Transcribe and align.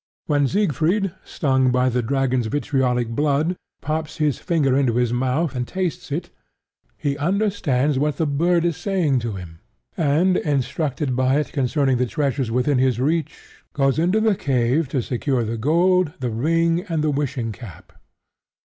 When 0.25 0.47
Siegfried, 0.47 1.11
stung 1.23 1.69
by 1.69 1.87
the 1.87 2.01
dragon's 2.01 2.47
vitriolic 2.47 3.09
blood, 3.09 3.55
pops 3.81 4.17
his 4.17 4.39
finger 4.39 4.75
into 4.75 4.95
his 4.95 5.13
mouth 5.13 5.55
and 5.55 5.67
tastes 5.67 6.11
it, 6.11 6.31
he 6.97 7.19
understands 7.19 7.99
what 7.99 8.17
the 8.17 8.25
bird 8.25 8.65
is 8.65 8.77
saying 8.77 9.19
to 9.19 9.33
him, 9.33 9.59
and, 9.95 10.37
instructed 10.37 11.15
by 11.15 11.35
it 11.39 11.51
concerning 11.51 11.97
the 11.97 12.07
treasures 12.07 12.49
within 12.49 12.79
his 12.79 12.99
reach, 12.99 13.61
goes 13.73 13.99
into 13.99 14.19
the 14.19 14.33
cave 14.35 14.89
to 14.89 15.03
secure 15.03 15.43
the 15.43 15.55
gold, 15.55 16.13
the 16.19 16.31
ring 16.31 16.81
and 16.89 17.03
the 17.03 17.11
wishing 17.11 17.51
cap. 17.51 17.93